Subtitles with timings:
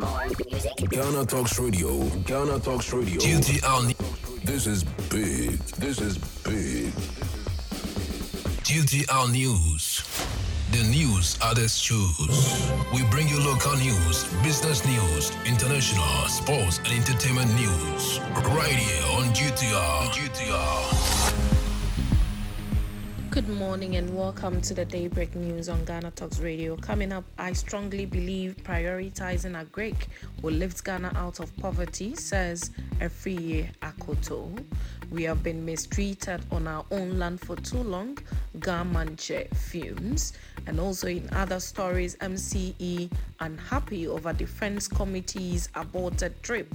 [0.00, 2.04] Ghana Talks Radio.
[2.24, 3.20] Ghana Talks Radio.
[3.20, 3.94] GTR,
[4.44, 5.58] This is big.
[5.76, 6.92] This is big.
[8.64, 10.02] GTR News.
[10.72, 12.70] The news others choose.
[12.94, 18.20] We bring you local news, business news, international, sports, and entertainment news.
[18.54, 20.10] Right here on GTR.
[20.14, 20.99] GTR.
[23.30, 26.74] Good morning and welcome to the Daybreak News on Ghana Talks Radio.
[26.74, 30.08] Coming up, I strongly believe prioritizing agric
[30.42, 34.64] will lift Ghana out of poverty, says Afriyie Akoto.
[35.12, 38.18] We have been mistreated on our own land for too long,
[38.58, 40.32] Ga Mantse fumes.
[40.66, 46.74] And also in other stories, MCE unhappy over Defense Committee's aborted trip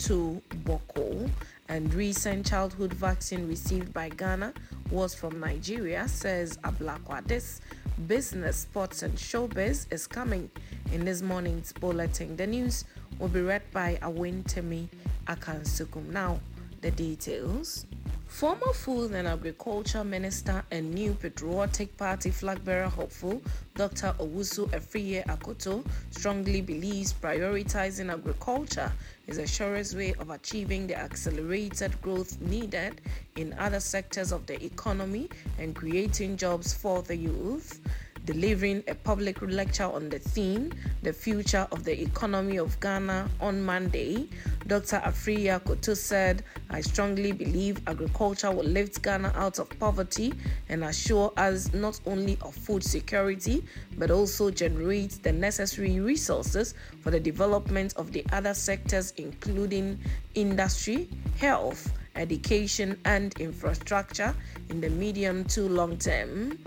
[0.00, 1.30] to Bawku.
[1.70, 4.52] And recent childhood vaccine received by Ghana
[4.90, 7.26] was from Nigeria, says Ablakwa.
[7.26, 7.60] This
[8.06, 10.50] business, sports, and showbiz is coming
[10.92, 12.36] in this morning's bulletin.
[12.36, 12.84] The news
[13.18, 14.88] will be read by Awentemi
[15.26, 16.06] Akansukum.
[16.08, 16.40] Now,
[16.80, 17.86] the details.
[18.34, 23.40] Former Food and Agriculture Minister and new Patriotic Party flag bearer hopeful
[23.76, 24.12] Dr.
[24.18, 28.90] Owusu Afriyie Akoto strongly believes prioritizing agriculture
[29.28, 33.00] is the surest way of achieving the accelerated growth needed
[33.36, 37.78] in other sectors of the economy and creating jobs for the youth
[38.24, 40.72] delivering a public lecture on the theme,
[41.02, 44.28] The Future of the Economy of Ghana, on Monday.
[44.66, 45.00] Dr.
[45.04, 50.32] Afriyie Akoto said, I strongly believe agriculture will lift Ghana out of poverty
[50.68, 53.62] and assure us not only of food security,
[53.98, 59.98] but also generate the necessary resources for the development of the other sectors, including
[60.34, 64.34] industry, health, education, and infrastructure
[64.70, 66.58] in the medium to long term.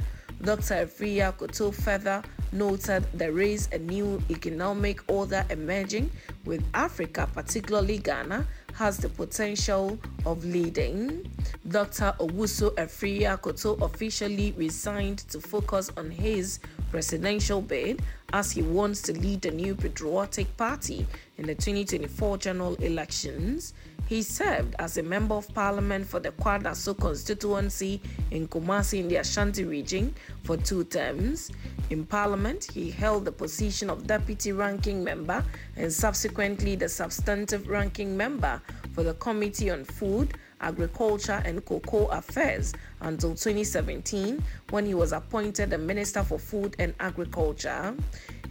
[0.44, 0.86] Dr.
[0.86, 2.22] Afriyie Akoto further
[2.52, 6.12] noted there is a new economic order emerging
[6.46, 11.30] with Africa, particularly Ghana, has the potential of leading.
[11.68, 12.14] Dr.
[12.20, 16.60] Owusu Afriyie Akoto officially resigned to focus on his
[16.92, 22.76] presidential bid as he wants to lead the new patriotic party in the 2024 general
[22.76, 23.74] elections.
[24.08, 28.02] He served as a member of parliament for the Kwadaso constituency
[28.32, 31.52] in Kumasi in the Ashanti region for two terms.
[31.90, 35.44] In parliament, he held the position of deputy ranking member
[35.76, 38.62] and subsequently the substantive ranking member
[38.94, 45.70] for the Committee on Food, Agriculture and Cocoa Affairs until 2017 when he was appointed
[45.70, 47.94] the Minister for Food and Agriculture.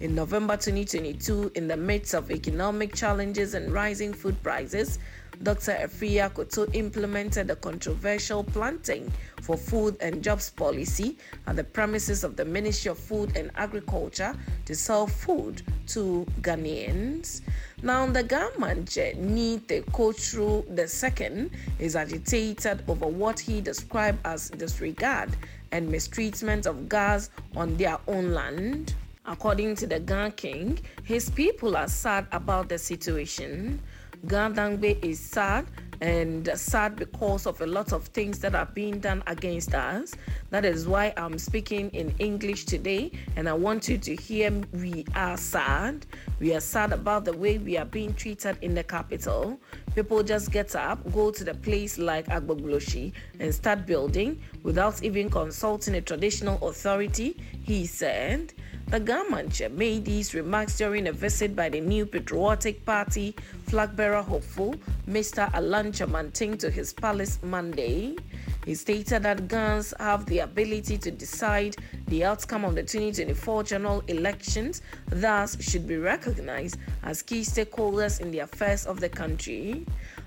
[0.01, 4.99] In November 2022, in the midst of economic challenges and rising food prices,
[5.43, 5.73] Dr.
[5.73, 11.17] Afriyie Akoto implemented a controversial planting for food and jobs policy
[11.47, 17.43] at the premises of the Ministry of Food and Agriculture to sell food to Ghanaians.
[17.83, 25.37] Now, the government, Nite Kotru II, is agitated over what he described as disregard
[25.73, 28.95] and mistreatment of Gas on their own land.
[29.27, 33.83] According to the Gan King, his people are sad about the situation.
[34.27, 35.67] Ga Dangme is sad
[36.01, 40.15] and sad because of a lot of things that are being done against us.
[40.51, 45.05] That is why I'm speaking in English today, and I want you to hear we
[45.15, 46.07] are sad.
[46.41, 49.61] We are sad about the way we are being treated in the capital.
[49.95, 55.31] People just get up, go to the place like Agbogbloshie, and start building without even
[55.31, 58.53] consulting a traditional authority, he said.
[58.89, 63.97] The Ga Mantse made these remarks during a visit by the new Patriotic Party flag
[63.97, 64.77] bearer hopeful,
[65.09, 65.53] Mr.
[65.55, 68.15] Alan Kyerematen, to his palace Monday.
[68.65, 71.75] He stated that Ghans have the ability to decide
[72.07, 78.31] the outcome of the 2024 general elections, thus should be recognized as key stakeholders in
[78.31, 79.85] the affairs of the country.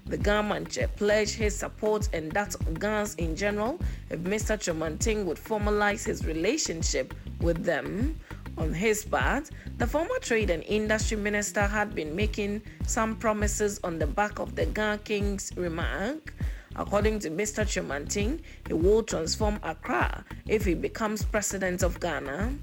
[0.07, 4.57] The Ga Mantse pledged his support and that Ghans in general, if Mr.
[4.57, 8.19] Kyerematen would formalize his relationship with them.
[8.59, 13.99] On his part, the former Trade and Industry Minister had been making some promises on
[13.99, 16.33] the back of the Ghana King's remark.
[16.75, 17.63] According to Mr.
[17.63, 22.53] Kyerematen, he will transform Accra if he becomes president of Ghana.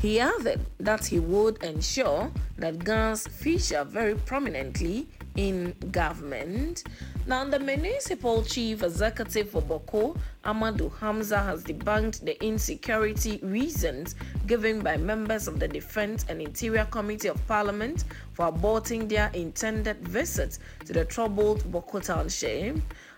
[0.00, 5.06] He added that he would ensure that Ghans feature very prominently
[5.36, 6.82] in government.
[7.26, 14.14] Now, the municipal chief executive for Bawku, Amadou Hamza, has debunked the insecurity reasons
[14.46, 18.04] given by members of the Defense and Interior Committee of Parliament
[18.34, 22.76] for aborting their intended visit to the troubled Bawku township.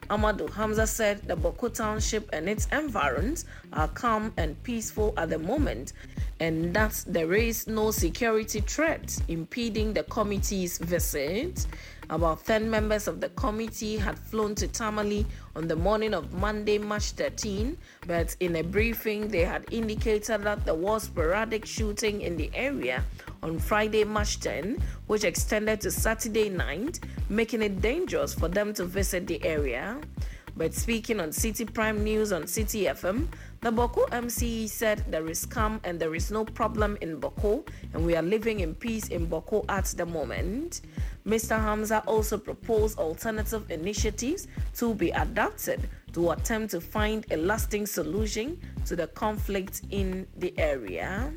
[0.08, 5.38] Amadou Hamza said the Bawku Township and its environs are calm and peaceful at the
[5.38, 5.94] moment
[6.38, 11.66] and that there is no security threat impeding the committee's visit.
[12.08, 15.26] About 10 members of the committee had flown to Tamale
[15.56, 17.76] on the morning of Monday, March 13,
[18.06, 23.02] but in a briefing, they had indicated that there was sporadic shooting in the area
[23.42, 28.84] on Friday, March 10, which extended to Saturday night, making it dangerous for them to
[28.84, 29.98] visit the area.
[30.56, 33.26] But speaking on City Prime News on City FM,
[33.60, 38.06] the Bawku MCE said there is calm and there is no problem in Bawku, and
[38.06, 40.80] we are living in peace in Bawku at the moment.
[41.26, 41.60] Mr.
[41.60, 44.46] Hamza also proposed alternative initiatives
[44.76, 50.54] to be adopted to attempt to find a lasting solution to the conflict in the
[50.56, 51.32] area.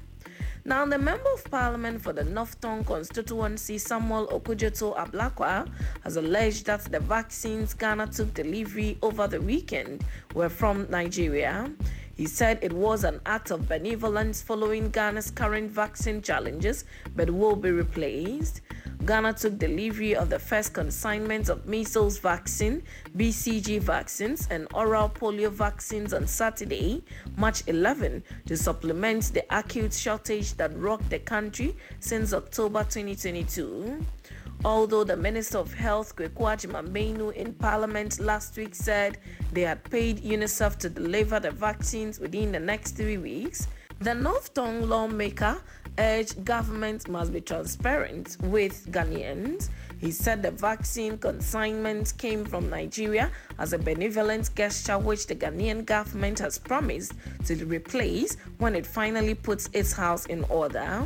[0.66, 5.68] Now, the Member of Parliament for the North Tongu constituency, Samuel Okudzeto Ablakwa,
[6.04, 10.06] has alleged that the vaccines Ghana took delivery over the weekend
[10.36, 11.72] were from Nigeria.
[12.16, 16.84] He said it was an act of benevolence following Ghana's current vaccine challenges,
[17.16, 18.62] but will be replaced.
[19.06, 22.84] Ghana took delivery of the first consignment of measles vaccine,
[23.18, 27.04] BCG vaccines, and oral polio vaccines on Saturday,
[27.38, 34.06] March 11, to supplement the acute shortage that rocked the country since October 2022.
[34.66, 39.18] Although the Minister of Health, Kweku Agyeman-Manu, in Parliament last week said
[39.54, 43.68] they had paid UNICEF to deliver the vaccines within the next three weeks,
[44.02, 45.62] the North Tongu lawmaker
[46.00, 49.70] urged government must be transparent with Ghanaians.
[50.00, 53.30] He said the vaccine consignment came from Nigeria
[53.60, 57.14] as a benevolent gesture which the Ghanaian government has promised
[57.46, 61.06] to replace when it finally puts its house in order.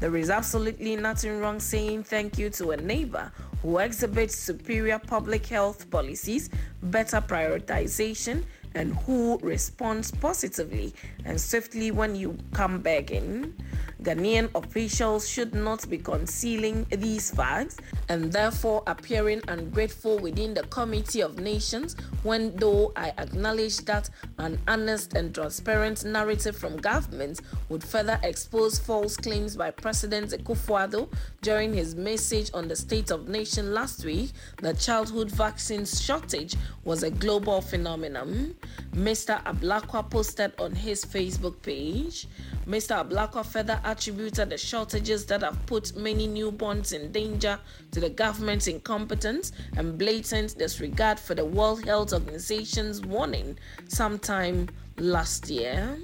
[0.00, 3.30] There is absolutely nothing wrong saying thank you to a neighbor
[3.60, 6.48] who exhibits superior public health policies,
[6.82, 8.44] better prioritization,
[8.74, 10.94] and who responds positively
[11.24, 13.54] and swiftly when you come begging.
[14.02, 17.76] Ghanaian officials should not be concealing these facts
[18.08, 24.58] and therefore appearing ungrateful within the Committee of Nations when though I acknowledge that an
[24.66, 31.08] honest and transparent narrative from government would further expose false claims by President Akufo-Addo
[31.40, 37.02] during his message on the State of Nation last week that childhood vaccine shortage was
[37.02, 38.54] a global phenomenon.
[38.92, 39.42] Mr.
[39.44, 42.26] Ablakwa posted on his Facebook page.
[42.66, 43.04] Mr.
[43.04, 47.58] Ablakwa further attributed the shortages that have put many newborns in danger
[47.90, 53.58] to the government's incompetence and blatant disregard for the World Health Organization's warning
[53.88, 54.68] sometime
[54.98, 55.98] last year.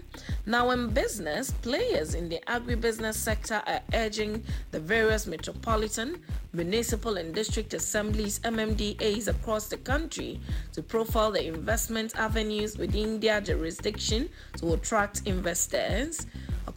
[0.46, 7.34] Now, in business, players in the agribusiness sector are urging the various metropolitan, municipal, and
[7.34, 10.40] district assemblies MMDAs across the country
[10.72, 16.26] to profile the investment avenues within their jurisdiction to attract investors.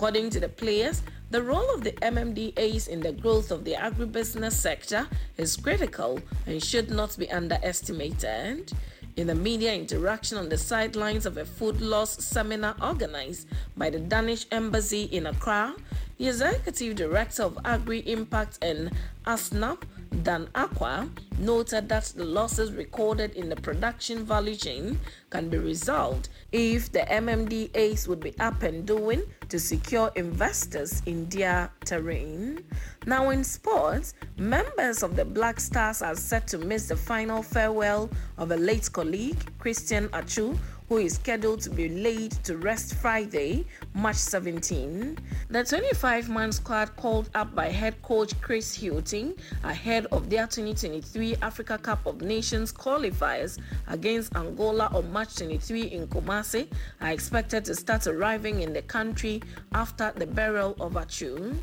[0.02, 4.54] According to the players, the role of the MMDAs in the growth of the agribusiness
[4.54, 5.08] sector
[5.38, 8.74] is critical and should not be underestimated.
[9.16, 14.00] In a media interaction on the sidelines of a food loss seminar organized by the
[14.00, 15.76] Danish Embassy in Accra,
[16.18, 18.90] the executive director of Agri Impact and
[19.28, 19.84] ASNAP,
[20.24, 21.10] Dan Aqua,
[21.40, 25.00] noted that the losses recorded in the production value chain
[25.30, 31.28] can be resolved if the MMDAs would be up and doing to secure investors in
[31.30, 32.64] their terrain.
[33.06, 38.10] Now, in sports, members of the Black Stars are set to miss the final farewell
[38.38, 40.58] of a late colleague, Christian Atsu,
[40.92, 45.18] who is scheduled to be laid to rest Friday, March 17.
[45.50, 49.34] The 25 man squad called up by head coach Chris Hughton
[49.64, 53.58] ahead of their 2023 Africa Cup of Nations qualifiers
[53.88, 56.68] against Angola on March 23 in Kumasi
[57.00, 59.42] are expected to start arriving in the country
[59.74, 61.56] after the burial of Atsu.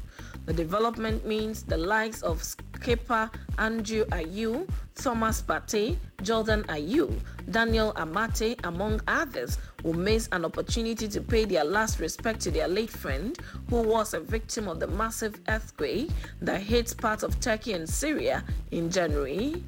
[0.47, 2.43] The development means the likes of
[2.81, 7.13] skipper André Ayew, Thomas Partey, Jordan Ayew,
[7.51, 12.69] Daniel Amartey, among others, will miss an opportunity to pay their last respect to their
[12.69, 17.73] late friend, who was a victim of the massive earthquake that hit parts of Turkey
[17.73, 19.63] and Syria in January.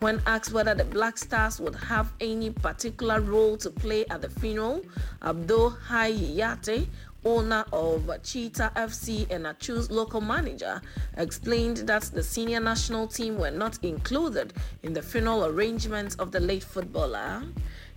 [0.00, 4.28] When asked whether the Black Stars would have any particular role to play at the
[4.28, 4.82] funeral,
[5.22, 6.86] Abdul Hayate,
[7.26, 10.80] owner of Cheetah FC and Atsu's local manager,
[11.16, 14.54] explained that the senior national team were not included
[14.84, 17.42] in the funeral arrangements of the late footballer.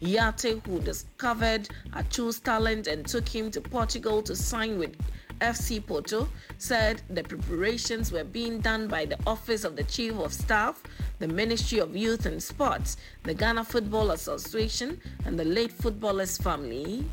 [0.02, 4.96] Yartey, who discovered Atsu's talent and took him to Portugal to sign with
[5.42, 10.34] FC Porto said the preparations were being done by the Office of the Chief of
[10.34, 10.84] Staff,
[11.20, 17.06] the Ministry of Youth and Sports, the Ghana Football Association, and the late footballer's family.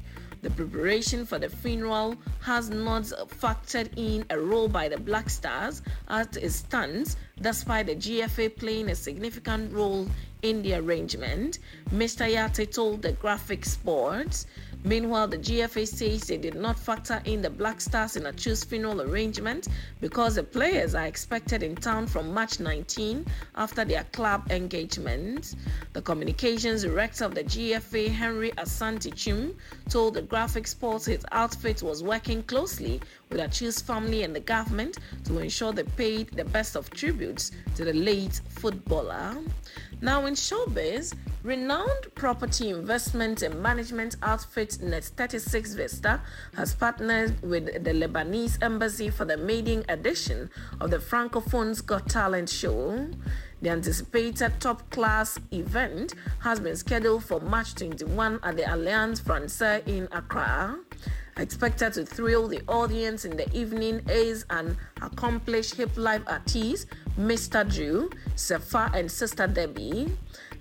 [0.43, 3.05] The preparation for the funeral has not
[3.41, 8.91] factored in a role by the Black Stars as it stands, despite the GFA playing
[8.91, 10.09] a significant role
[10.43, 11.59] in the arrangement.
[11.91, 12.27] Mr.
[12.27, 14.47] Yartey told the Graphic Sports
[14.87, 19.03] Meanwhile, the GFA says they did not factor in the Black Stars in Atsu's funeral
[19.03, 19.67] arrangement
[20.01, 23.27] because the players are expected in town from March 19
[23.57, 25.57] after their club engagement.
[25.93, 29.57] The communications director of the GFA, Henry Asante Twum,
[29.89, 34.99] told the Graphic Sports his outfit was working closely with Atsu's family and the government
[35.25, 39.37] to ensure they paid the best of tributes to the late footballer.
[40.01, 46.21] Now, in showbiz, renowned property investment and management outfit Net 36 Vista
[46.55, 52.49] has partnered with the Lebanese embassy for the maiden edition of the Francophones Got Talent
[52.49, 53.09] show.
[53.63, 59.83] The anticipated top class event has been scheduled for March 21 at the Alliance Francaise
[59.87, 60.79] in Accra.
[61.39, 66.87] Expected to thrill the audience in the evening is an accomplished hip life artist,
[67.19, 67.67] Mr.
[67.69, 70.07] Drew, Sefa, and Sister Debbie.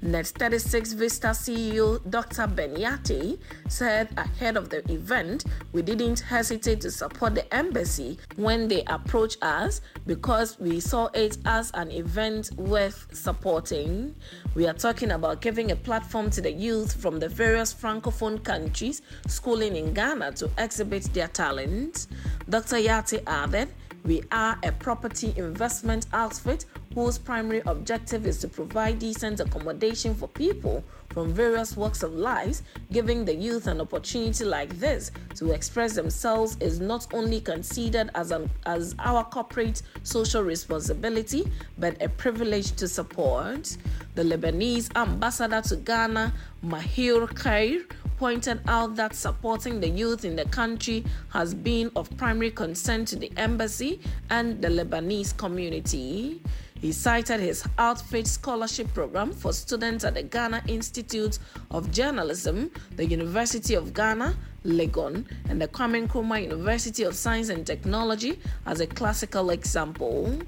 [0.02, 2.48] Net 36 Vista CEO Dr.
[2.48, 8.84] Benyati said ahead of the event, we didn't hesitate to support the embassy when they
[8.88, 14.14] approached us because we saw it as an event worth supporting.
[14.54, 19.02] We are talking about giving a platform to the youth from the various francophone countries
[19.28, 22.08] schooling in Ghana to exhibit their talent.
[22.50, 22.76] Dr.
[22.76, 23.70] Yati added,
[24.06, 30.28] we are a property investment outfit whose primary objective is to provide decent accommodation for
[30.28, 35.94] people from various walks of life, giving the youth an opportunity like this to express
[35.94, 42.74] themselves is not only considered as, an, as our corporate social responsibility, but a privilege
[42.74, 43.76] to support.
[44.14, 46.34] The Lebanese ambassador to Ghana,
[46.64, 47.86] Mahir Khair,
[48.18, 53.16] pointed out that supporting the youth in the country has been of primary concern to
[53.16, 56.42] the embassy and the Lebanese community.
[56.86, 61.40] He cited his outfit scholarship program for students at the Ghana Institute
[61.72, 67.66] of Journalism, the University of Ghana, Legon, and the Kwame Nkrumah University of Science and
[67.66, 70.40] Technology as a classical example.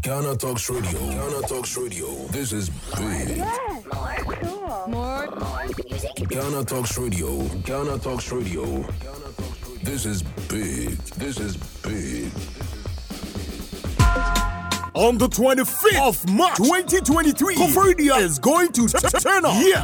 [0.00, 0.98] Ghana Talks Radio.
[0.98, 2.08] Ghana Talks Radio.
[2.28, 3.36] This is big.
[3.36, 3.84] Yes.
[3.94, 4.88] More cool.
[4.88, 6.28] More, more music.
[6.28, 7.42] Ghana Talks Radio.
[7.64, 8.64] Ghana Talks Radio.
[9.82, 10.96] This is big.
[11.18, 12.32] This is big.
[14.96, 19.52] On the 25th of March 2023, Coferia is going to turn up.
[19.62, 19.82] Yeah.